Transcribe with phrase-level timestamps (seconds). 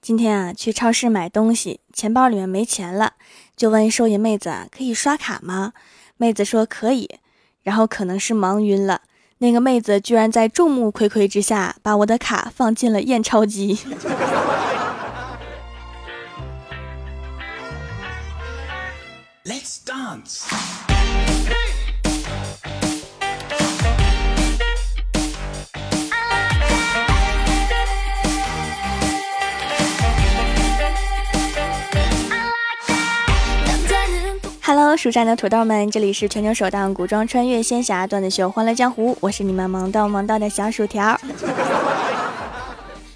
[0.00, 3.14] 今天啊，去超市买东西，钱包里面没钱了，
[3.56, 5.72] 就问收银妹子啊，可以刷卡吗？
[6.16, 7.18] 妹子说可以，
[7.62, 9.02] 然后可能是忙晕了，
[9.38, 13.78] 那个妹子居然在众目睽睽之下把我的卡放进了验钞机。
[19.44, 20.44] Let's dance.
[34.68, 41.18] Hello，蜀山的土豆们，这里是全球首档古装穿越仙侠段子秀《欢乐江湖》，我是你们萌到萌到的小薯条。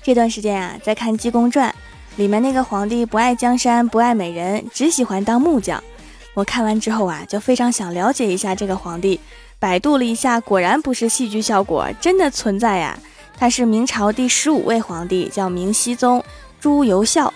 [0.03, 1.69] 这段时间啊，在看《济公传》，
[2.17, 5.85] 里面那个皇帝不爱江山，不爱美人，只喜欢当木匠。
[6.33, 9.21] 我看完之后啊，就非常想了解一下这个皇帝。
[9.59, 12.99] 百度了一下，果然不是戏剧效果，真的存在呀。
[13.37, 16.25] 他是明朝第十五位皇帝，叫明熹宗
[16.59, 17.31] 朱由校。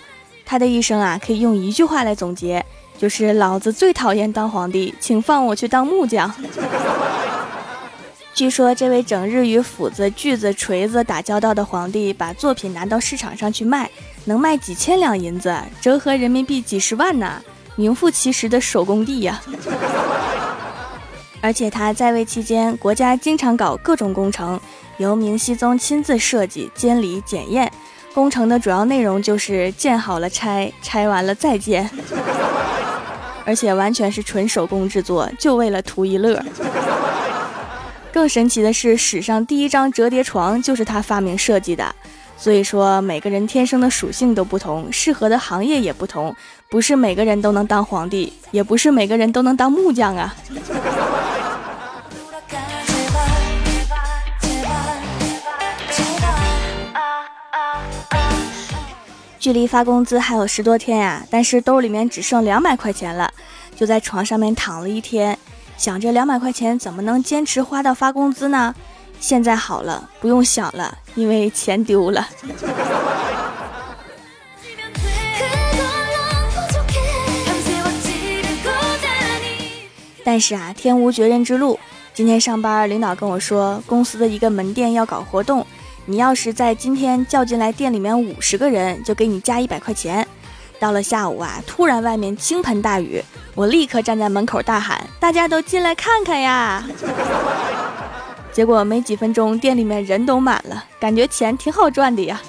[0.47, 2.65] 他的一生啊，可以用一句话来总结。
[2.99, 6.33] 就是老子最讨厌当皇帝，请放我去当木匠。
[8.35, 13.91] 据说这位整日与斧子、锯子、锤子打交道的皇帝，把作品拿到市场上去卖，
[14.27, 17.43] 能卖几千两银子，折合人民币几十万呢，
[17.77, 19.41] 名副其实的手工地呀。
[21.41, 24.61] 而且他在位期间，国家经常搞各种工程，
[24.99, 27.73] 由明熹宗亲自设计、监理、检验。
[28.13, 31.89] 工程的主要内容就是建好了拆，拆完了再建。
[33.47, 36.45] 而且完全是纯手工制作，就为了图一乐。
[38.13, 41.95] 更神奇的是，史上第一张折叠床就是他发明设计的。
[42.39, 46.35] 所以说，每个人天生的属性都不同，适合的行业也不同，
[46.69, 50.35] 不是每个人都能当皇帝，也不是每个人都能当木匠啊。
[59.47, 63.33] 距离发工资还有十多天呀，但是兜里面只剩两百块钱了，
[63.77, 65.39] 就在床上面躺了一天，
[65.77, 68.75] 想着两百块钱怎么能坚持花到发工资呢？
[69.21, 72.27] 现在好了，不用想了，因为钱丢了。
[80.25, 81.79] 但是啊，天无绝人之路，
[82.13, 85.65] 今天上班，领导跟我说，公司的一个门店要搞活动。
[86.09, 90.25] 你要是在今天叫进来店里面五十个人，就给你加一百块钱。
[90.79, 93.21] 到了下午啊，突然外面倾盆大雨，
[93.57, 96.87] 我立刻站在门口大喊：“大家都进来看看呀！”
[98.53, 102.41] 结果没几分钟，店里面人都满了，感觉钱挺好赚的呀。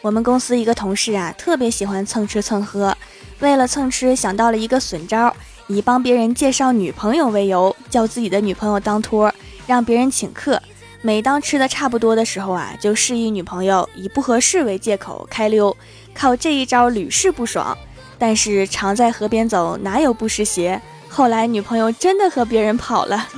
[0.00, 2.96] 我们公司一个同事啊，特别喜欢蹭吃蹭喝。
[3.44, 5.30] 为了蹭吃，想到了一个损招，
[5.66, 9.30] 以帮别人介绍女朋友为由，叫自己的女朋友当托，
[9.66, 10.60] 让别人请客。
[11.02, 15.76] 每当吃的差不多的时候啊，就示意女朋友以不合适为借口开溜。
[16.14, 17.76] 靠这一招屡试不爽。
[18.18, 20.80] 但是常在河边走，哪有不湿鞋？
[21.10, 23.28] 后来女朋友真的和别人跑了。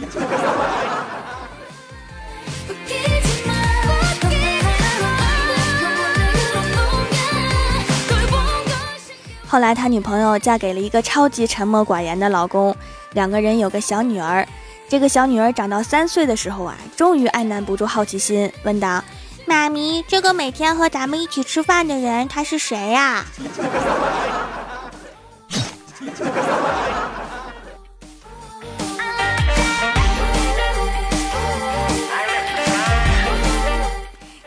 [9.56, 12.77] 后来他女朋友嫁给了一个超级沉默寡言的老公，
[13.15, 14.47] 两个人有个小女儿。
[14.87, 19.03] 这个小女儿长到三岁的时候啊，终于按捺不住好奇心，问道
[19.49, 23.25] ：“妈咪，这个每天和咱们一起吃饭的人，他是谁呀？”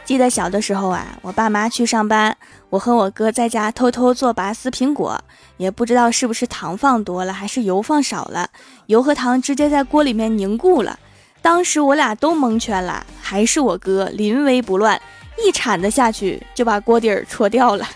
[0.09, 2.35] 记得小的时候啊，我爸妈去上班，
[2.71, 5.23] 我和我哥在家偷偷做拔丝苹果，
[5.57, 8.49] 也不知道是不是糖放多了还是油放少了，
[8.87, 10.97] 油和糖直接在锅里面凝固了。
[11.43, 14.99] 当时我俩都蒙圈了，还是我哥临危不乱，
[15.45, 17.87] 一铲子下去就把锅底儿戳掉了。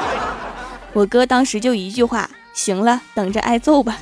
[0.92, 3.96] 我哥当时就一句话：行了，等着挨揍吧。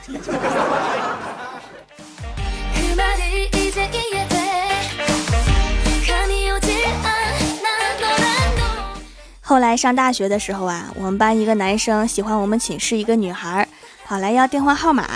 [9.48, 13.66] 后来上大学的时候啊，我们班一个男生喜欢我们寝室一个女孩，
[14.04, 15.08] 跑来要电话号码，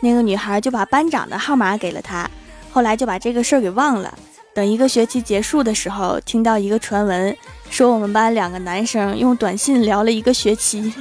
[0.00, 2.28] 那个女孩就把班长的号码给了他，
[2.72, 4.12] 后来就把这个事儿给忘了。
[4.52, 7.36] 等一个学期结束的时候，听到一个传闻，
[7.70, 10.92] 说我们班两个男生用短信聊了一个学期。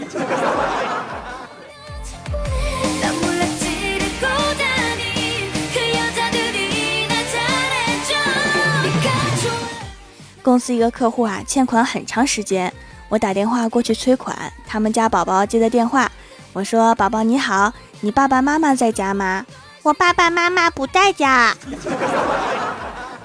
[10.46, 12.72] 公司一个客户啊，欠款很长时间，
[13.10, 14.38] 我打电话过去催款，
[14.68, 16.08] 他们家宝宝接的电话，
[16.54, 19.44] 我说：“宝宝你好，你爸爸妈妈在家吗？”
[19.82, 21.56] 我爸爸妈妈不在家。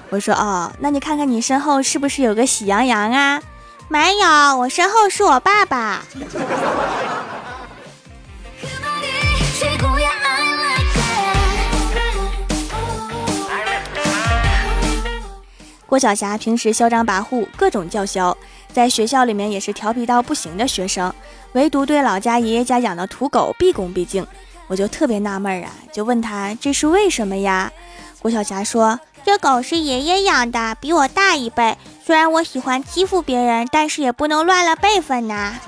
[0.09, 3.39] 我说哦，那你看看你身后是不是有个喜羊羊啊？
[3.87, 6.01] 没有，我身后是我爸爸。
[15.91, 18.37] 郭晓霞平时嚣张跋扈，各种叫嚣，
[18.71, 21.13] 在学校里面也是调皮到不行的学生，
[21.51, 24.25] 唯独对老家爷爷家养的土狗毕恭毕敬。
[24.67, 27.69] 我就特别纳闷啊，就问他这是为什么呀？
[28.21, 31.77] 郭晓霞说：“这狗是爷爷养的，比我大一辈。
[32.05, 35.59] 虽然我喜欢欺负别人，但是也不能乱了辈分呐。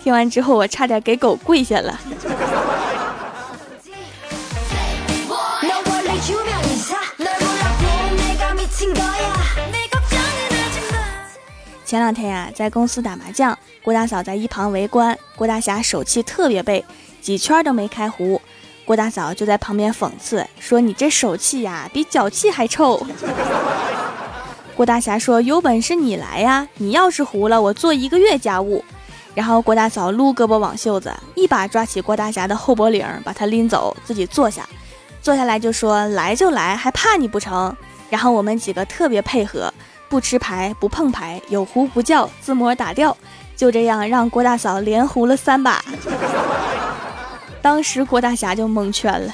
[0.00, 1.98] 听完之后，我差点给狗跪下了。
[11.90, 16.84] 前两天呀，在公司打麻将，郭大嫂在一旁围观，郭大侠手气特别背，
[17.20, 18.40] 几圈都没开胡。
[18.84, 23.04] 郭大嫂就在旁边讽刺说：“你这手气呀，比脚气还臭。”
[24.76, 28.84] 郭大侠说：“有本事你来呀，你要是胡了，我做一个月家务。”
[29.34, 34.64] 然后郭大嫂撸胳膊挽袖子，一把抓起郭大侠的后脖领，把他拎走，自己坐下，
[35.20, 37.76] 坐下来就说：“来就来，还怕你不成？”
[38.08, 39.74] 然后我们几个特别配合。
[40.10, 43.16] 不吃牌，不碰牌，有胡不叫，自摸打掉，
[43.56, 45.82] 就这样让郭大嫂连胡了三把。
[47.62, 49.32] 当时郭大侠就蒙圈了。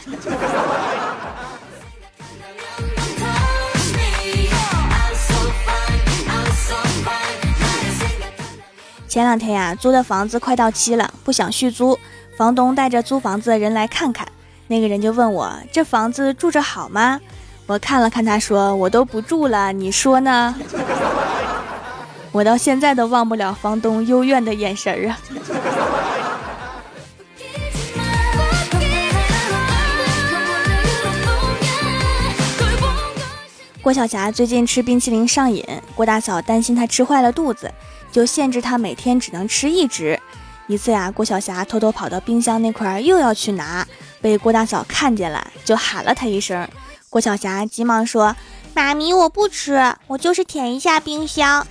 [9.09, 11.99] 前两天呀，租的房子快到期了，不想续租，
[12.37, 14.29] 房东带着租房子的人来看看，
[14.67, 17.19] 那个人就问我：“这房子住着好吗？”
[17.67, 20.55] 我看了看他，说：“我都不住了，你说呢？”
[22.31, 25.19] 我到现在都忘不了房东幽怨的眼神儿啊！
[33.83, 35.65] 郭晓霞最近吃冰淇淋上瘾，
[35.97, 37.69] 郭大嫂担心她吃坏了肚子，
[38.13, 40.21] 就限制她每天只能吃一只。
[40.69, 43.85] 一次呀，郭晓霞偷偷跑到冰箱那块又要去拿，
[44.21, 46.69] 被郭大嫂看见了，就喊了她一声。
[47.09, 48.35] 郭晓霞急忙说
[48.75, 51.65] ：“妈咪，我不吃，我就是舔一下冰箱。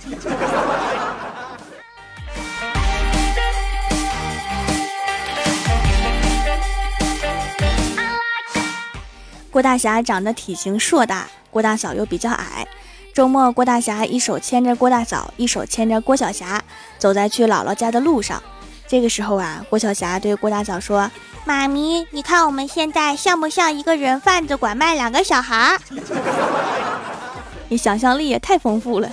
[9.52, 12.66] 郭大侠长得体型硕大，郭大嫂又比较矮。
[13.14, 16.64] 周末，郭大侠一手牵着郭大嫂，一手牵着郭晓霞，
[16.98, 18.42] 走在去姥姥家的路上。
[18.88, 21.10] 这个时候啊，郭晓霞对郭大嫂说。
[21.46, 25.78] 妈咪，你看我们现在像不像一个人贩子拐卖两个小孩？
[27.70, 29.08] 你想象力也太丰富了。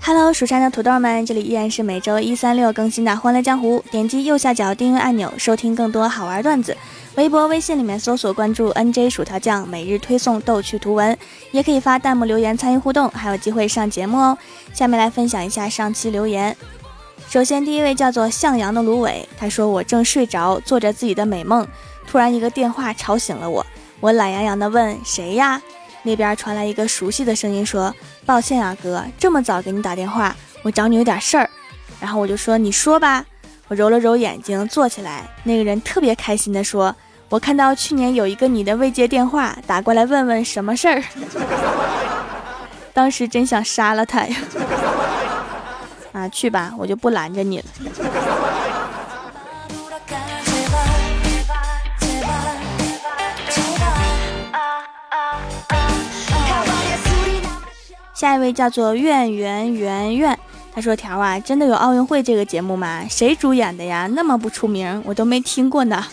[0.00, 3.82] Hello，蜀山的土豆们，这里依然是每周一、三、六更新的《欢乐江湖》。
[3.90, 6.76] 点击右下角订阅按钮，收听更多好玩段子。
[7.16, 11.16] 微博、微信里面搜索关注 NJ 薯条酱，每日推送逗趣图文，
[11.50, 14.36] 也可以发弹幕留言参与互动，还有机会上节目哦。
[14.74, 16.54] 下面来分享一下上期留言。
[17.30, 21.66] 首先，第一位叫做向阳的芦苇，他说我正睡着，做着自己的美梦，
[22.06, 23.64] 突然一个电话吵醒了我。
[24.00, 25.60] 我懒洋洋的问谁呀？
[26.02, 27.92] 那边传来一个熟悉的声音说
[28.26, 31.48] ：“抱歉啊，哥，这么早给你打电话，我找你有点事儿。”
[31.98, 33.24] 然后我就说：“你说吧。”
[33.68, 35.24] 我揉了揉眼睛，坐起来。
[35.42, 36.94] 那个人特别开心的说。
[37.28, 41.02] 我看到去年有一个你的未接电话打过来问问什么事儿，
[42.94, 44.36] 当时真想杀了他呀！
[46.12, 47.64] 啊，去吧，我就不拦着你了。
[58.14, 60.38] 下一位叫做苑圆圆圆，
[60.76, 63.02] 他说：“条啊，真的有奥运会这个节目吗？
[63.08, 64.06] 谁主演的呀？
[64.12, 66.04] 那么不出名，我都没听过呢。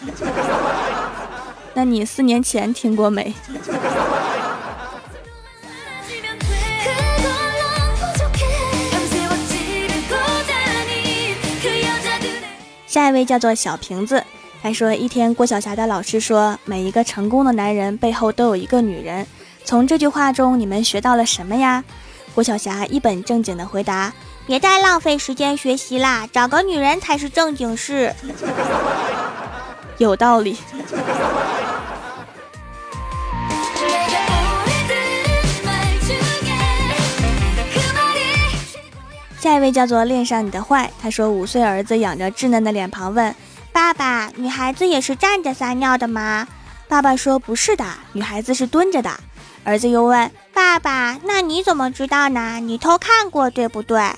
[1.76, 3.34] ”那你四年前听过没？
[12.88, 14.24] 下一位叫做小瓶子，
[14.62, 19.28] 他说一天郭晓霞的老师说，每一个成功的男人背后都有一个女人。
[19.66, 21.84] 从这句话中，你们学到了什么呀？
[22.34, 24.14] 郭晓霞一本正经的回答：
[24.46, 28.14] 别再浪费时间学习啦，找个女人才是正经事。
[29.98, 30.58] 有道理。
[39.40, 43.36] 下一位叫做恋上你的坏，他说五岁儿子仰着稚嫩的脸庞问
[43.72, 46.48] 爸爸：“女孩子也是站着撒尿的吗？”
[46.88, 49.12] 爸爸说：“不是的，女孩子是蹲着的。”
[49.66, 52.60] 儿子又问：“爸爸，那你怎么知道呢？
[52.62, 54.00] 你偷看过对不对？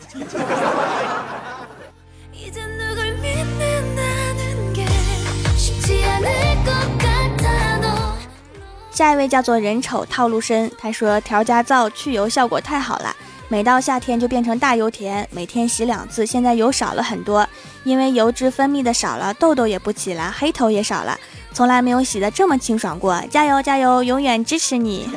[8.91, 13.13] 下一位叫做人丑套路深，他说调家皂去油效果太好了，
[13.49, 17.47] 每到夏天就变成大油田，每天洗两次，现在油少了很多，
[17.83, 21.17] 因为油脂分泌的少了，痘痘也不起了，黑头也少了，
[21.51, 25.09] 从来没有洗的这么清爽过，加油加油，永远支持你。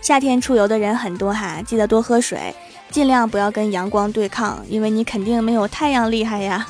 [0.00, 2.54] 夏天出游的人很多哈，记得多喝水，
[2.90, 6.66] 尽量不要跟阳光对抗，因为你肯定没有太阳厉害呀。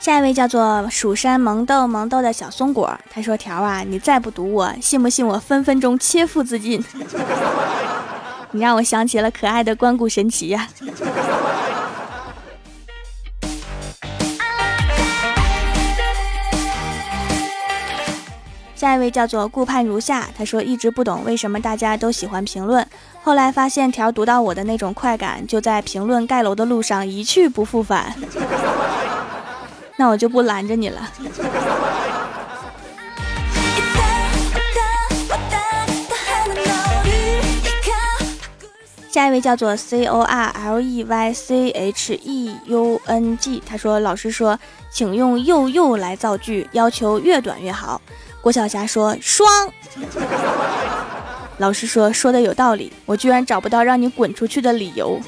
[0.00, 6.84] 下一位叫做蜀山萌豆萌豆的小松果，他说：“条啊，你再不读我，信不信我分分钟切腹自尽？”
[8.52, 10.68] 你让我想起了可爱的关谷神奇呀。
[18.76, 22.86] 下一位叫做顾盼如下，他说一直不懂为什么大家都喜欢评论，
[23.22, 28.14] 后来发现条读到我的那种快感，就在评论盖楼的路上一去不复返。
[29.96, 31.10] 那我就不拦着你了。
[39.10, 44.58] 下一位叫做 C O R L E Y C H E U N G，他说：“老师说，
[44.90, 47.98] 请用又又来造句，要求越短越好。”
[48.46, 49.48] 郭晓霞说：“双。”
[51.58, 55.20] 老师说：“说的有道理，我居然找不到让你滚出去的理由。”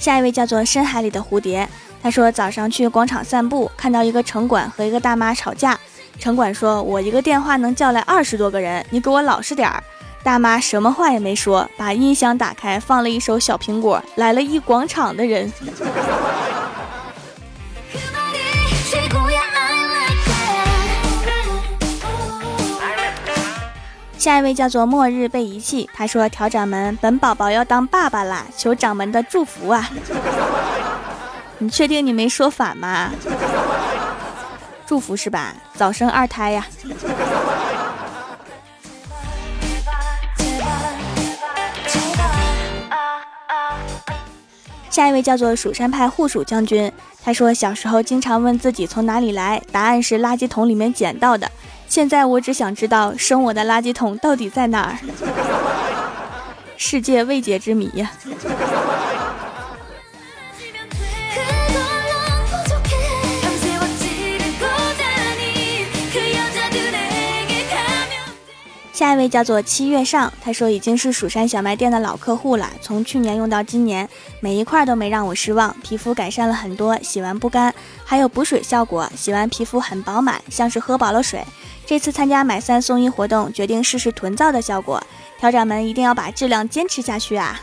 [0.00, 1.68] 下一位叫做深海里的蝴蝶，
[2.02, 5.78] 他说早上去广场散步，看到一个城管和一个大妈吵架。
[6.18, 9.80] 城管说：“我一个电话能叫来二十多个人，你给我老实点儿。”
[10.22, 15.52] 大妈什么话也没说，把音响打开，放了一首小苹果，来了一广场的人。
[24.16, 29.90] 下一位叫做末日被遗弃，他说：“调掌门，本宝宝要当爸爸啦，求掌门的祝福啊！”
[31.58, 33.10] 你确定你没说反吗？
[34.86, 35.52] 祝福是吧？
[35.74, 36.64] 早生二胎呀！
[44.92, 46.92] 下一位叫做蜀山派护蜀将军，
[47.24, 51.50] 他说小时候经常问自己从哪里来，答案是垃圾桶里面捡到的。
[51.88, 54.98] 现在我只想知道生我的垃圾桶到底在哪儿？
[56.76, 58.12] 世界未解之谜呀！
[69.02, 81.44] 下一位叫做七月上，他说已经是蜀山小卖店的老客户了，从去年用到今年，每一块都没让我失望，皮肤改善了很多，洗完不干，还有补水效果，洗完皮肤很饱满，像是喝饱了水。
[81.84, 85.02] 这次参加买三送一活动，决定试试囤皂的效果。
[85.36, 87.60] 调掌门一定要把质量坚持下去啊！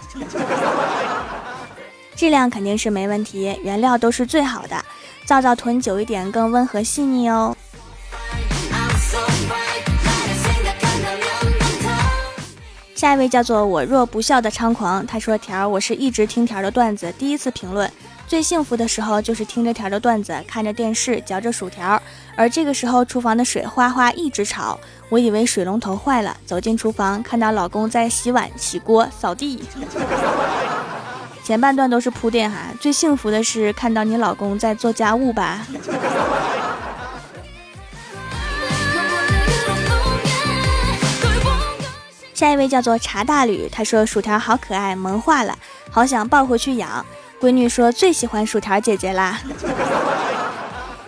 [2.18, 4.76] 质量肯定是没问题，原料都是最好的，
[5.24, 7.56] 皂皂囤久一点更温和细腻哦。
[13.00, 17.90] 下一位叫做我若不笑的猖狂，他说：“条儿，我是一直听条儿的段子，第一次评论。
[18.28, 21.98] 最幸福的时候就是听着条儿的段子，看着电视，嚼着薯条。
[22.36, 24.78] 而这个时候，厨房的水哗哗一直吵，
[25.08, 26.36] 我以为水龙头坏了。
[26.46, 29.64] 走进厨房，看到老公在洗碗、洗锅、扫地。
[31.42, 35.66] 前半段都是铺垫哈，最幸福的是看到你老公在做家务吧。”
[42.40, 45.54] 下一位叫做茶大吕，他说薯条好可爱，萌化了，
[45.92, 47.06] 好想抱回去养。
[47.38, 49.42] 闺女说最喜欢薯条姐姐啦。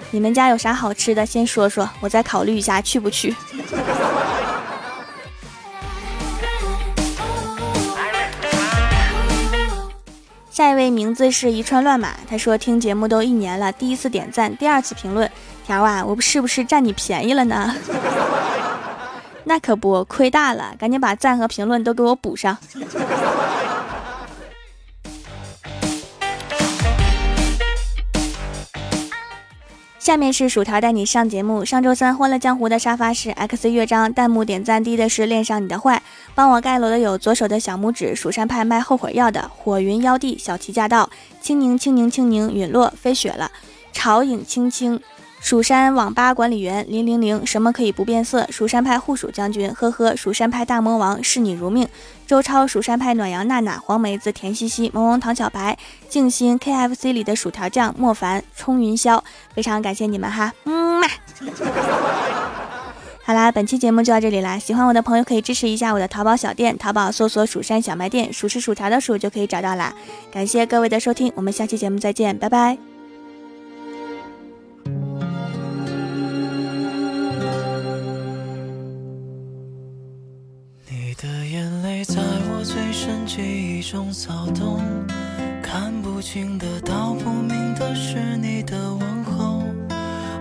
[0.09, 1.25] 你们家有啥好吃的？
[1.25, 3.33] 先说说，我再考虑一下去不去。
[10.50, 15.31] 下一位名字是一串乱码，他说听节目都一年了，第一次点赞，第二次评论。
[15.65, 17.73] 条啊，我是不是占你便宜了呢？
[19.43, 22.57] 那可不，亏大了，赶紧把赞和评论都给我补上。
[29.98, 31.63] 下面是薯条带你上节目。
[31.63, 36.01] 上周三欢乐江湖的沙发是 X 乐章，弹幕点赞低的是恋上你的坏，
[36.33, 41.07] 帮我盖楼的有左手的小拇指，蜀山派卖后悔药的火云妖帝，小琪驾到，
[41.39, 43.51] 青柠青柠青柠陨落飞雪了，
[43.93, 45.00] 潮影青青。
[45.41, 48.48] 蜀山网吧管理员零零零，什么可以不变色？
[48.51, 50.15] 蜀山派护蜀将军，呵呵。
[50.15, 51.88] 蜀山派大魔王，视你如命。
[52.27, 59.19] 周超，蜀山派暖阳娜娜，黄梅子，甜兮兮，萌萌糖小白，静心，KFC 里的薯条酱，莫凡，冲云霄。
[59.53, 61.07] 非常感谢你们哈，嗯嘛。
[63.24, 64.60] 好啦，本期节目就到这里啦！
[64.60, 69.93] 喜欢我的朋友可以支持一下我的淘宝小店，淘宝搜索“蜀山小卖店”，数是薯条的数就可以找到啦。
[70.31, 72.90] 感谢各位的收听，我们下期节目再见，拜拜。
[83.25, 84.81] 记忆中骚动，
[85.61, 89.63] 看不清的、道不明的是你的问候。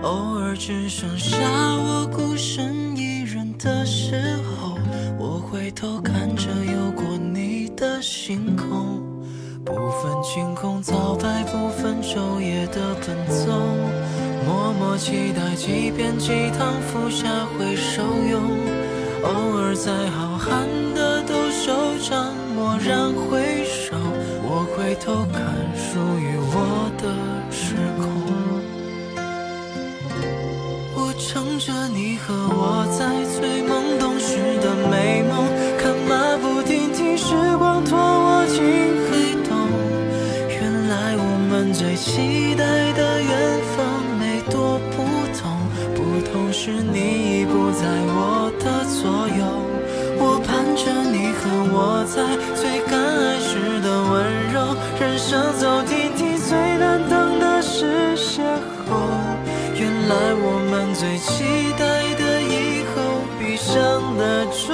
[0.03, 4.77] 偶尔只剩下我孤身一人的时候，
[5.17, 8.99] 我回头看着有过你的星空，
[9.63, 13.51] 不分晴空早白，不分昼夜的奔走，
[14.45, 18.41] 默默期待几遍鸡汤服下会受用，
[19.23, 21.71] 偶尔在浩瀚的斗兽
[22.03, 23.97] 场蓦然回首，
[24.43, 25.41] 我回头看
[25.75, 27.09] 属于我的
[27.49, 28.05] 时空。
[30.93, 35.49] 我乘着你和我在最懵懂时的美梦，
[35.79, 38.61] 看马不停蹄，时光拖我进
[39.09, 39.57] 黑洞。
[40.47, 42.90] 原来我们最期待
[51.73, 52.21] 我在
[52.53, 54.11] 最敢爱时的温
[54.51, 58.41] 柔，人生走停停，最难等的是邂
[58.87, 58.91] 逅。
[59.75, 63.73] 原来我们最期待的以后，闭上
[64.17, 64.67] 了钟，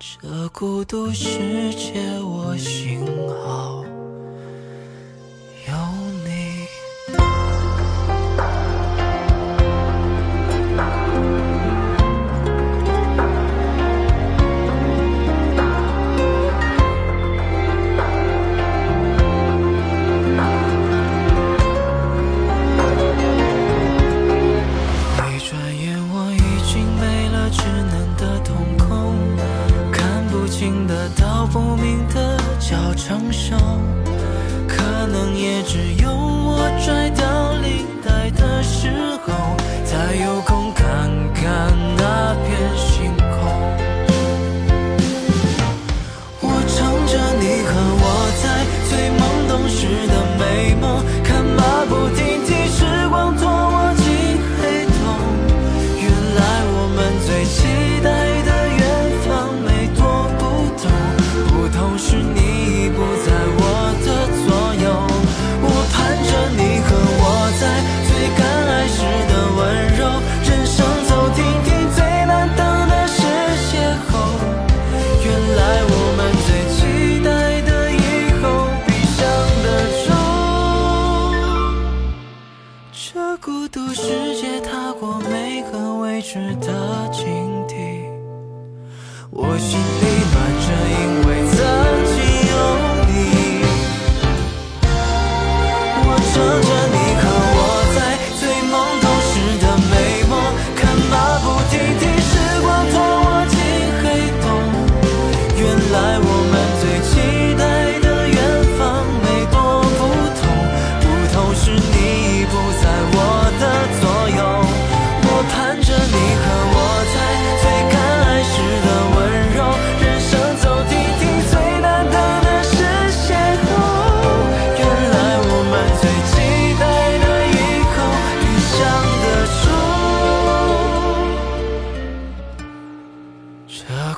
[0.00, 3.06] 这孤独世界，我幸
[3.44, 3.81] 好。
[61.92, 62.61] 我是你。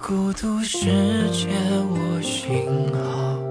[0.06, 0.80] 孤独世
[1.30, 1.48] 界，
[1.88, 3.43] 我幸好。